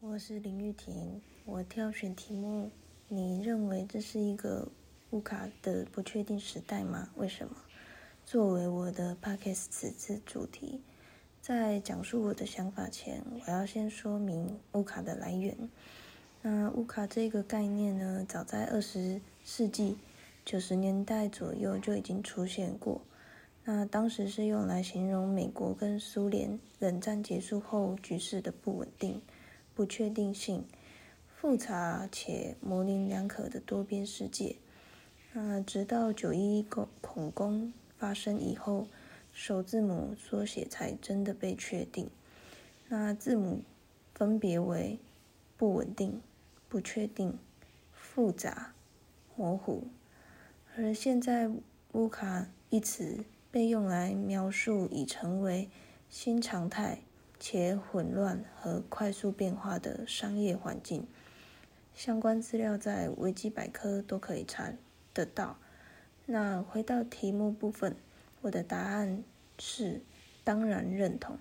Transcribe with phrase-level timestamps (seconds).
[0.00, 2.70] 我是林玉婷，我挑选题目。
[3.08, 4.68] 你认为这是一个
[5.10, 7.10] 乌卡的不确定时代吗？
[7.16, 7.56] 为什么？
[8.24, 10.80] 作为我的 podcast 此次主题，
[11.42, 15.68] 在讲述我的想法前，我要先说明乌卡的来源。
[16.42, 19.96] 那乌卡这个概念呢，早在二十世纪
[20.44, 23.00] 九十年代左右就已经出现过。
[23.64, 29.20] 那当时是用来形容美国跟苏联冷战结束后局势的不稳定、
[29.78, 30.64] 不确定性、
[31.28, 34.56] 复杂且模棱两可的多边世界。
[35.32, 38.88] 那直到九一恐恐攻发生以后，
[39.32, 42.10] 首字母缩写才真的被确定。
[42.88, 43.62] 那字母
[44.16, 44.98] 分别为
[45.56, 46.20] 不稳定、
[46.68, 47.38] 不确定、
[47.92, 48.74] 复杂、
[49.36, 49.84] 模糊，
[50.76, 51.48] 而现在
[51.92, 53.24] 乌卡一词。
[53.50, 55.70] 被用来描述已成为
[56.10, 56.98] 新常态
[57.40, 61.06] 且混乱和快速变化的商业环境。
[61.94, 64.72] 相关资料在维基百科都可以查
[65.12, 65.58] 得到。
[66.26, 67.96] 那回到题目部分，
[68.42, 69.24] 我的答案
[69.58, 70.02] 是
[70.44, 71.38] 当然认同，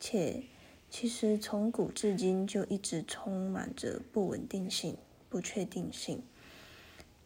[0.00, 0.42] 且
[0.90, 4.96] 其实从古至今就一直充满着不稳定性、
[5.28, 6.22] 不确定性。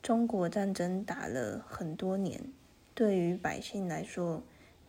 [0.02, 2.52] 中国战争打了很多年。
[2.94, 4.42] 对于百姓来说，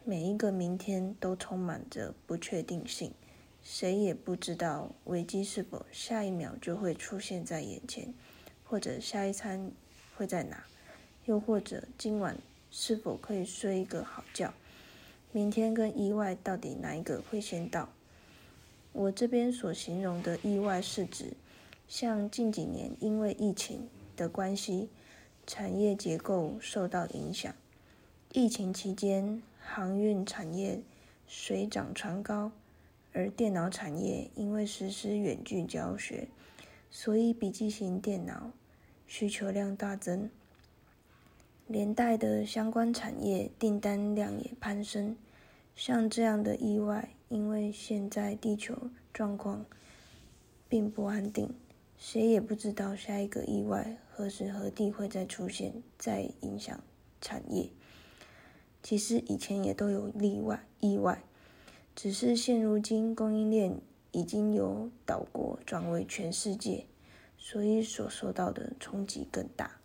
[0.09, 3.11] 每一个明天都充满着不确定性，
[3.61, 8.13] 谁也不知道危机是否下一秒就会出现在眼前，
[8.63, 9.69] 或者下一餐
[10.15, 10.63] 会在哪，
[11.25, 12.37] 又或者今晚
[12.71, 14.53] 是否可以睡一个好觉，
[15.33, 17.89] 明天跟意外到底哪一个会先到？
[18.93, 21.33] 我这边所形容的意外是指，
[21.89, 24.87] 像近几年因为疫情的关系，
[25.45, 27.53] 产业结构受到影响。
[28.31, 30.81] 疫情期间，航运产业
[31.27, 32.51] 水涨船高，
[33.13, 36.29] 而电脑产业因为实施远距教学，
[36.89, 38.51] 所以笔记型电脑
[39.05, 40.29] 需求量大增，
[41.67, 45.15] 连带的相关产业订单量也攀升。
[45.75, 49.63] 像这样的意外，因为现在地球状况
[50.67, 51.53] 并不安定，
[51.99, 56.81] 谁也不知道下一个意外何时何地会再出现，再影响
[57.21, 57.69] 产业。
[58.89, 61.21] 其实以前也都有例外意外，
[61.93, 63.81] 只是现如今供应链
[64.13, 66.85] 已经由岛国转为全世界，
[67.37, 69.76] 所以所受到的冲击更大。